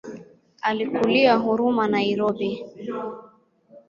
Alikulia 0.69 1.33
Huruma 1.43 1.85
Nairobi. 1.91 2.51